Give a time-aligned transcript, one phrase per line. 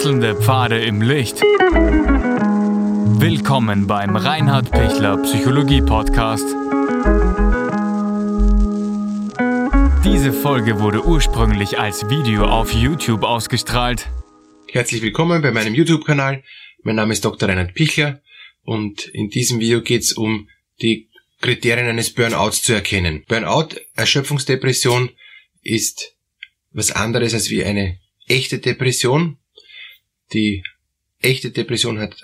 [0.00, 1.42] Wechselnde Pfade im Licht.
[3.20, 6.46] Willkommen beim Reinhard Pichler Psychologie Podcast.
[10.02, 14.08] Diese Folge wurde ursprünglich als Video auf YouTube ausgestrahlt.
[14.70, 16.44] Herzlich willkommen bei meinem YouTube-Kanal.
[16.82, 17.50] Mein Name ist Dr.
[17.50, 18.22] Reinhard Pichler
[18.62, 20.48] und in diesem Video geht es um
[20.80, 21.10] die
[21.42, 23.24] Kriterien eines Burnouts zu erkennen.
[23.28, 25.10] Burnout, Erschöpfungsdepression,
[25.62, 26.16] ist
[26.70, 27.98] was anderes als wie eine
[28.28, 29.36] echte Depression.
[30.32, 30.62] Die
[31.20, 32.16] echte Depression hat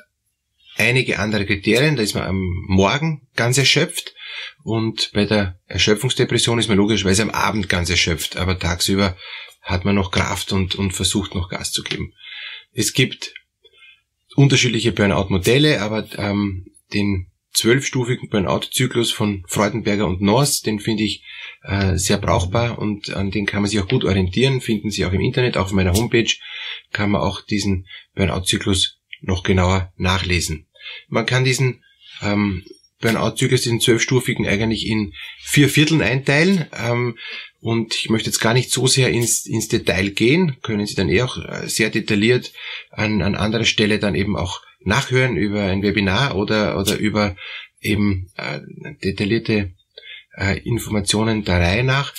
[0.76, 1.96] einige andere Kriterien.
[1.96, 4.14] Da ist man am Morgen ganz erschöpft
[4.62, 9.16] und bei der Erschöpfungsdepression ist man logischerweise am Abend ganz erschöpft, aber tagsüber
[9.62, 12.12] hat man noch Kraft und, und versucht noch Gas zu geben.
[12.72, 13.34] Es gibt
[14.36, 21.24] unterschiedliche Burnout-Modelle, aber ähm, den zwölfstufigen Burnout-Zyklus von Freudenberger und Noss, den finde ich
[21.62, 25.12] äh, sehr brauchbar und an den kann man sich auch gut orientieren, finden Sie auch
[25.12, 26.30] im Internet, auch auf meiner Homepage
[26.96, 30.66] kann man auch diesen Burnout-Zyklus noch genauer nachlesen.
[31.08, 31.84] Man kann diesen
[32.22, 32.64] ähm,
[33.02, 36.64] Burnout-Zyklus, diesen zwölfstufigen, eigentlich in vier Vierteln einteilen.
[36.72, 37.18] Ähm,
[37.60, 41.10] und ich möchte jetzt gar nicht so sehr ins, ins Detail gehen, können Sie dann
[41.10, 42.54] eh auch äh, sehr detailliert
[42.90, 47.36] an, an anderer Stelle dann eben auch nachhören über ein Webinar oder, oder über
[47.82, 48.60] eben äh,
[49.04, 49.72] detaillierte
[50.34, 52.14] äh, Informationen der Reihe nach.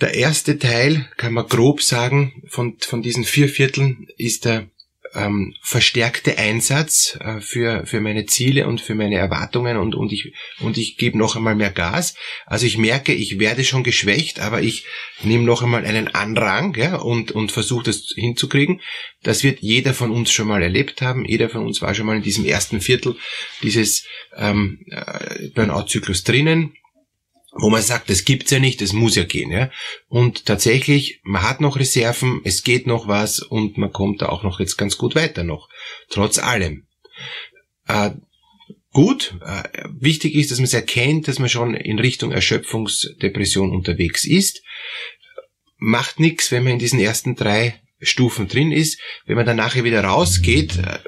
[0.00, 4.68] Der erste Teil, kann man grob sagen, von, von diesen vier Vierteln ist der
[5.14, 10.32] ähm, verstärkte Einsatz äh, für, für meine Ziele und für meine Erwartungen und, und ich,
[10.60, 12.14] und ich gebe noch einmal mehr Gas.
[12.46, 14.86] Also ich merke, ich werde schon geschwächt, aber ich
[15.22, 18.80] nehme noch einmal einen Anrang ja, und, und versuche das hinzukriegen.
[19.22, 21.24] Das wird jeder von uns schon mal erlebt haben.
[21.24, 23.16] Jeder von uns war schon mal in diesem ersten Viertel
[23.62, 26.74] dieses ähm, äh, Burnout-Zyklus drinnen
[27.52, 29.70] wo man sagt, das gibt's ja nicht, das muss ja gehen, ja.
[30.08, 34.42] Und tatsächlich, man hat noch Reserven, es geht noch was und man kommt da auch
[34.42, 35.68] noch jetzt ganz gut weiter noch.
[36.10, 36.86] Trotz allem.
[37.86, 38.10] Äh,
[38.92, 39.62] gut, äh,
[39.98, 44.62] wichtig ist, dass man es erkennt, dass man schon in Richtung Erschöpfungsdepression unterwegs ist.
[45.78, 49.00] Macht nichts, wenn man in diesen ersten drei Stufen drin ist.
[49.26, 50.98] Wenn man dann nachher wieder rausgeht, äh,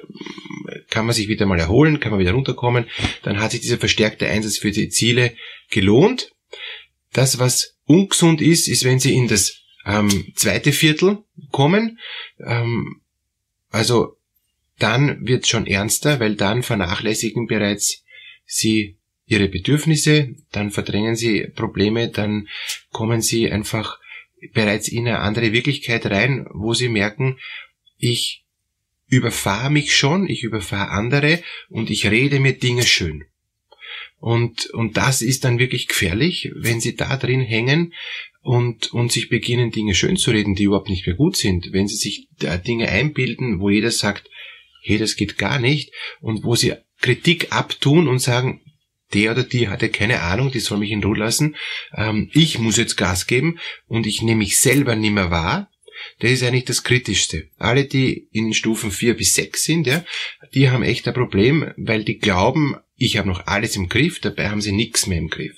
[0.89, 2.87] kann man sich wieder mal erholen, kann man wieder runterkommen.
[3.22, 5.34] Dann hat sich dieser verstärkte Einsatz für die Ziele
[5.71, 6.33] gelohnt.
[7.13, 11.99] Das, was ungesund ist, ist, wenn sie in das ähm, zweite Viertel kommen.
[12.45, 13.01] Ähm,
[13.71, 14.17] also
[14.79, 18.05] dann wird schon ernster, weil dann vernachlässigen bereits
[18.47, 22.49] sie ihre Bedürfnisse, dann verdrängen sie Probleme, dann
[22.91, 23.99] kommen sie einfach
[24.53, 27.39] bereits in eine andere Wirklichkeit rein, wo sie merken,
[27.99, 28.45] ich
[29.09, 33.25] überfahre mich schon, ich überfahre andere und ich rede mir Dinge schön.
[34.21, 37.95] Und, und das ist dann wirklich gefährlich, wenn sie da drin hängen
[38.43, 41.73] und, und sich beginnen, Dinge schön zu reden, die überhaupt nicht mehr gut sind.
[41.73, 42.29] Wenn sie sich
[42.67, 44.29] Dinge einbilden, wo jeder sagt,
[44.83, 48.61] hey, das geht gar nicht, und wo sie Kritik abtun und sagen,
[49.15, 51.57] der oder die hatte keine Ahnung, die soll mich in Ruhe lassen,
[51.97, 55.71] ähm, ich muss jetzt Gas geben und ich nehme mich selber nicht mehr wahr,
[56.21, 57.49] das ist eigentlich das Kritischste.
[57.59, 60.05] Alle, die in Stufen 4 bis 6 sind, ja,
[60.55, 64.50] die haben echt ein Problem, weil die glauben, ich habe noch alles im Griff, dabei
[64.50, 65.56] haben sie nichts mehr im Griff.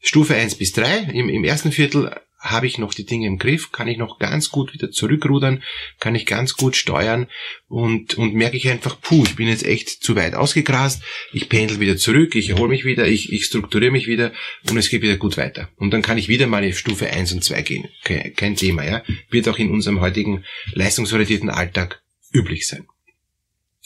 [0.00, 3.70] Stufe 1 bis 3, im, im ersten Viertel habe ich noch die Dinge im Griff,
[3.70, 5.62] kann ich noch ganz gut wieder zurückrudern,
[6.00, 7.28] kann ich ganz gut steuern
[7.68, 11.78] und, und merke ich einfach, puh, ich bin jetzt echt zu weit ausgegrast, ich pendel
[11.78, 14.32] wieder zurück, ich erhole mich wieder, ich, ich strukturiere mich wieder
[14.68, 15.68] und es geht wieder gut weiter.
[15.76, 17.88] Und dann kann ich wieder mal in Stufe 1 und 2 gehen.
[18.02, 19.02] Kein, kein Thema, ja.
[19.30, 22.86] Wird auch in unserem heutigen leistungsorientierten Alltag üblich sein.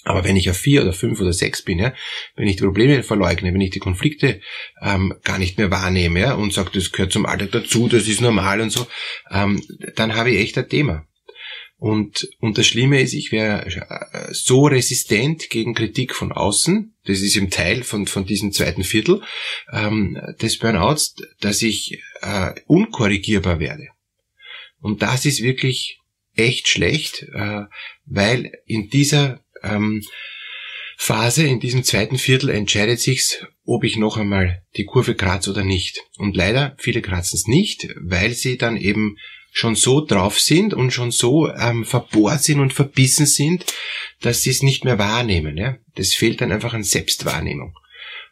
[0.07, 1.93] Aber wenn ich auf vier oder fünf oder sechs bin, ja,
[2.37, 4.41] wenn ich die Probleme verleugne, wenn ich die Konflikte
[4.81, 8.21] ähm, gar nicht mehr wahrnehme ja, und sage, das gehört zum Alltag dazu, das ist
[8.21, 8.87] normal und so,
[9.33, 9.61] ähm,
[9.97, 11.09] dann habe ich echt ein Thema.
[11.79, 17.21] Und, und das Schlimme ist, ich wäre äh, so resistent gegen Kritik von außen, das
[17.21, 19.23] ist im Teil von, von diesem zweiten Viertel
[19.73, 23.89] ähm, des Burnouts, dass ich äh, unkorrigierbar werde.
[24.81, 25.99] Und das ist wirklich
[26.37, 27.65] echt schlecht, äh,
[28.05, 30.03] weil in dieser ähm,
[30.97, 35.63] Phase, in diesem zweiten Viertel entscheidet sich's, ob ich noch einmal die Kurve kratze oder
[35.63, 36.01] nicht.
[36.17, 39.17] Und leider, viele kratzen es nicht, weil sie dann eben
[39.53, 43.65] schon so drauf sind und schon so ähm, verbohrt sind und verbissen sind,
[44.21, 45.57] dass sie es nicht mehr wahrnehmen.
[45.57, 45.77] Ja?
[45.95, 47.75] Das fehlt dann einfach an Selbstwahrnehmung.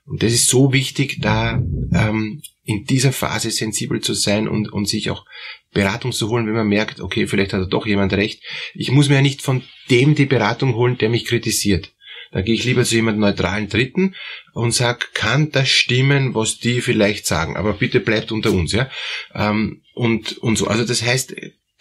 [0.06, 1.62] Und das ist so wichtig, da
[1.94, 5.24] ähm, in dieser Phase sensibel zu sein und, und sich auch
[5.72, 8.42] Beratung zu holen, wenn man merkt, okay, vielleicht hat doch jemand recht.
[8.74, 11.92] Ich muss mir ja nicht von dem die Beratung holen, der mich kritisiert.
[12.32, 14.16] Da gehe ich lieber zu jemandem neutralen Dritten
[14.54, 17.56] und sag, kann das stimmen, was die vielleicht sagen?
[17.56, 18.90] Aber bitte bleibt unter uns, ja.
[19.34, 20.66] Ähm, und, und so.
[20.66, 21.34] Also das heißt,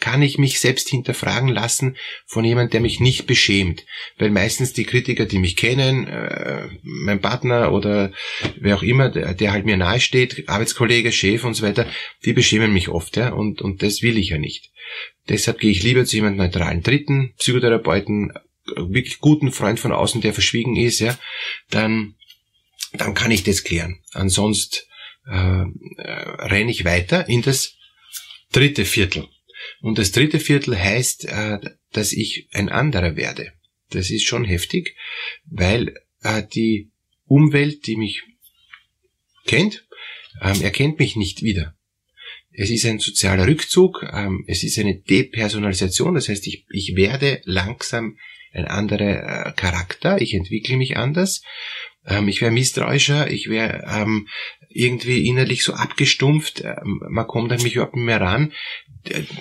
[0.03, 1.95] kann ich mich selbst hinterfragen lassen
[2.25, 3.85] von jemand, der mich nicht beschämt.
[4.17, 8.11] Weil meistens die Kritiker, die mich kennen, äh, mein Partner oder
[8.59, 11.87] wer auch immer, der, halt mir nahe steht, Arbeitskollege, Chef und so weiter,
[12.25, 14.71] die beschämen mich oft, ja, und, und das will ich ja nicht.
[15.29, 18.33] Deshalb gehe ich lieber zu jemandem neutralen Dritten, Psychotherapeuten,
[18.75, 21.17] wirklich guten Freund von außen, der verschwiegen ist, ja,
[21.69, 22.15] dann,
[22.91, 24.01] dann kann ich das klären.
[24.11, 24.79] Ansonsten
[25.27, 27.75] äh, äh, renne ich weiter in das
[28.51, 29.29] dritte Viertel.
[29.83, 31.59] Und das dritte Viertel heißt, äh,
[31.91, 33.51] dass ich ein anderer werde.
[33.89, 34.95] Das ist schon heftig,
[35.43, 36.89] weil äh, die
[37.25, 38.23] Umwelt, die mich
[39.45, 39.85] kennt,
[40.41, 41.75] ähm, erkennt mich nicht wieder.
[42.53, 47.41] Es ist ein sozialer Rückzug, ähm, es ist eine Depersonalisation, das heißt, ich, ich werde
[47.43, 48.17] langsam
[48.53, 51.43] ein anderer äh, Charakter, ich entwickle mich anders,
[52.05, 54.29] ähm, ich wäre misstrauischer, ich wäre ähm,
[54.73, 58.51] irgendwie innerlich so abgestumpft, ähm, man kommt an mich überhaupt nicht mehr ran,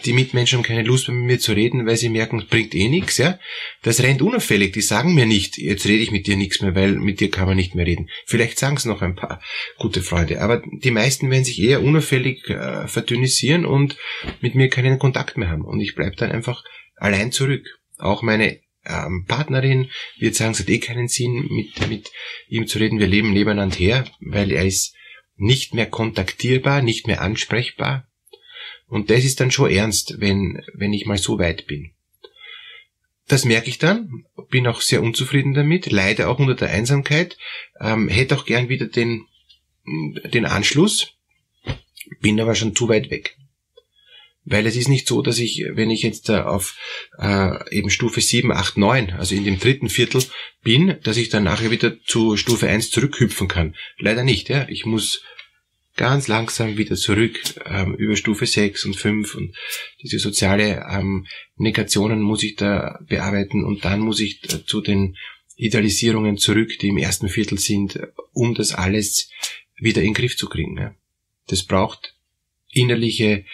[0.05, 2.89] die Mitmenschen haben keine Lust mehr mit mir zu reden, weil sie merken, bringt eh
[2.89, 3.39] nichts, ja.
[3.83, 6.93] Das rennt unauffällig, die sagen mir nicht, jetzt rede ich mit dir nichts mehr, weil
[6.97, 8.09] mit dir kann man nicht mehr reden.
[8.27, 9.41] Vielleicht sagen es noch ein paar
[9.79, 13.97] gute Freunde, aber die meisten werden sich eher unauffällig äh, verdünnisieren und
[14.41, 16.65] mit mir keinen Kontakt mehr haben und ich bleib dann einfach
[16.97, 17.65] allein zurück.
[17.99, 22.11] Auch meine ähm, Partnerin wird sagen, es hat eh keinen Sinn, mit, mit
[22.49, 22.99] ihm zu reden.
[22.99, 24.95] Wir leben nebeneinander her, weil er ist
[25.37, 28.07] nicht mehr kontaktierbar, nicht mehr ansprechbar.
[28.87, 31.93] Und das ist dann schon ernst, wenn, wenn ich mal so weit bin.
[33.29, 37.39] Das merke ich dann, bin auch sehr unzufrieden damit, leide auch unter der Einsamkeit,
[37.81, 39.27] ähm, hätte auch gern wieder den,
[39.87, 41.15] den Anschluss,
[42.21, 43.39] bin aber schon zu weit weg.
[44.45, 46.77] Weil es ist nicht so, dass ich, wenn ich jetzt auf
[47.19, 50.25] äh, eben Stufe 7, 8, 9, also in dem dritten Viertel
[50.63, 53.77] bin, dass ich dann nachher wieder zu Stufe 1 zurückhüpfen kann.
[53.99, 54.67] Leider nicht, ja.
[54.69, 55.23] Ich muss
[55.97, 59.55] ganz langsam wieder zurück ähm, über Stufe 6 und 5 und
[60.03, 65.17] diese soziale ähm, Negationen muss ich da bearbeiten und dann muss ich äh, zu den
[65.57, 68.01] Idealisierungen zurück, die im ersten Viertel sind,
[68.33, 69.31] um das alles
[69.77, 70.77] wieder in den Griff zu kriegen.
[70.79, 70.95] Ja.
[71.47, 72.15] Das braucht
[72.71, 73.45] innerliche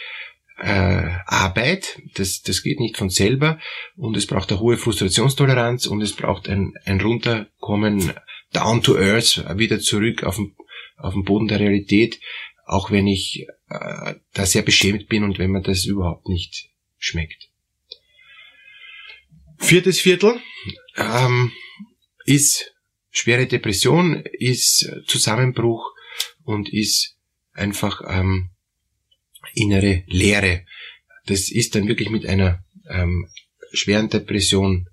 [0.58, 3.60] äh, Arbeit, das, das geht nicht von selber
[3.96, 8.12] und es braucht eine hohe Frustrationstoleranz und es braucht ein, ein Runterkommen
[8.52, 10.56] down to earth, wieder zurück auf den,
[10.96, 12.20] auf den Boden der Realität,
[12.66, 17.50] auch wenn ich äh, da sehr beschämt bin und wenn man das überhaupt nicht schmeckt.
[19.58, 20.40] Viertes Viertel
[20.96, 21.52] ähm,
[22.24, 22.74] ist
[23.10, 25.92] schwere Depression, ist Zusammenbruch
[26.44, 27.16] und ist
[27.52, 28.50] einfach ähm,
[29.54, 30.64] innere Leere.
[31.26, 33.28] Das ist dann wirklich mit einer ähm,
[33.72, 34.88] schweren Depression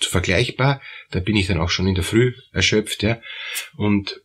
[0.00, 0.80] vergleichbar.
[1.10, 3.02] Da bin ich dann auch schon in der Früh erschöpft.
[3.02, 3.20] Ja.
[3.76, 4.20] Und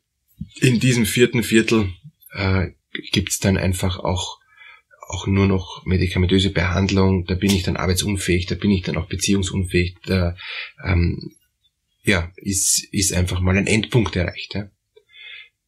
[0.59, 1.93] in diesem vierten Viertel
[2.33, 2.67] äh,
[3.11, 4.39] gibt dann einfach auch
[5.07, 9.07] auch nur noch medikamentöse Behandlung, da bin ich dann arbeitsunfähig, da bin ich dann auch
[9.07, 10.35] beziehungsunfähig, da
[10.83, 11.31] ähm,
[12.03, 14.55] ja, ist, ist einfach mal ein Endpunkt erreicht.
[14.55, 14.69] Ja.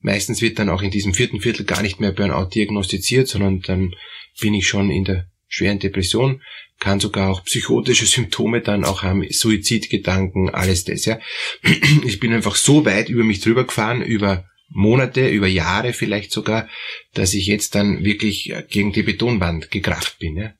[0.02, 3.94] Meistens wird dann auch in diesem vierten Viertel gar nicht mehr Burnout diagnostiziert, sondern dann
[4.40, 6.42] bin ich schon in der schweren Depression,
[6.80, 11.20] kann sogar auch psychotische Symptome dann auch haben, Suizidgedanken, alles das, ja.
[12.06, 16.70] Ich bin einfach so weit über mich drüber gefahren, über Monate, über Jahre vielleicht sogar,
[17.14, 20.54] dass ich jetzt dann wirklich gegen die Betonwand gekracht bin, ja.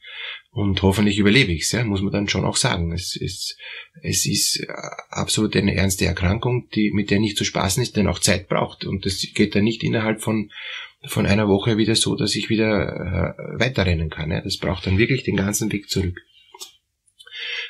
[0.52, 2.92] Und hoffentlich überlebe ich's, ja, muss man dann schon auch sagen.
[2.92, 3.56] Es ist,
[4.02, 4.68] es ist äh,
[5.10, 8.84] absolut eine ernste Erkrankung, die, mit der nicht zu spaßen ist, denn auch Zeit braucht.
[8.86, 10.52] Und das geht dann nicht innerhalb von,
[11.06, 14.32] von einer Woche wieder so, dass ich wieder äh, weiterrennen kann.
[14.32, 14.42] Ja.
[14.42, 16.20] Das braucht dann wirklich den ganzen Weg zurück.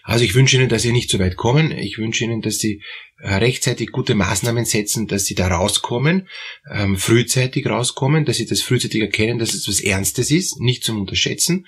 [0.04, 1.78] Also ich wünsche Ihnen, dass Sie nicht so weit kommen.
[1.78, 2.82] Ich wünsche Ihnen, dass Sie
[3.18, 6.28] äh, rechtzeitig gute Maßnahmen setzen, dass Sie da rauskommen,
[6.72, 11.02] ähm, frühzeitig rauskommen, dass Sie das frühzeitig erkennen, dass es was Ernstes ist, nicht zum
[11.02, 11.68] Unterschätzen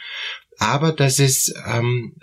[0.62, 2.15] aber dass es ähm,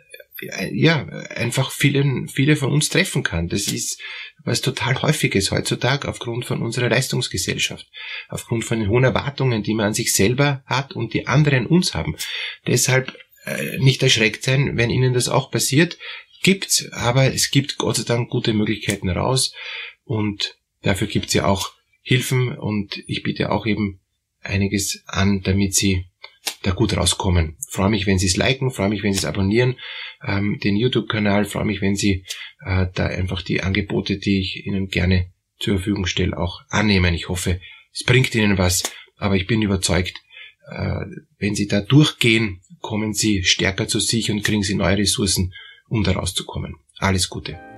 [0.70, 1.04] ja
[1.34, 3.48] einfach vielen, viele von uns treffen kann.
[3.48, 4.00] Das ist
[4.44, 7.90] was total häufiges heutzutage aufgrund von unserer Leistungsgesellschaft,
[8.28, 11.94] aufgrund von den hohen Erwartungen, die man an sich selber hat und die anderen uns
[11.94, 12.14] haben.
[12.68, 13.12] Deshalb
[13.44, 15.98] äh, nicht erschreckt sein, wenn Ihnen das auch passiert.
[16.44, 19.52] Gibt, aber es gibt Gott sei Dank gute Möglichkeiten raus
[20.04, 23.98] und dafür gibt es ja auch Hilfen und ich biete auch eben
[24.42, 26.06] einiges an, damit Sie
[26.62, 27.56] da gut rauskommen.
[27.68, 29.76] Freue mich, wenn Sie es liken, freue mich, wenn Sie es abonnieren,
[30.26, 32.24] ähm, den YouTube-Kanal, freue mich, wenn Sie
[32.64, 37.14] äh, da einfach die Angebote, die ich Ihnen gerne zur Verfügung stelle, auch annehmen.
[37.14, 37.60] Ich hoffe,
[37.92, 38.82] es bringt Ihnen was,
[39.16, 40.14] aber ich bin überzeugt,
[40.70, 41.04] äh,
[41.38, 45.52] wenn Sie da durchgehen, kommen Sie stärker zu sich und kriegen Sie neue Ressourcen,
[45.88, 46.76] um da rauszukommen.
[46.98, 47.77] Alles Gute.